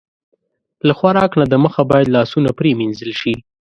[0.87, 3.33] له خوراک نه د مخه باید لاسونه پرېمنځل شي.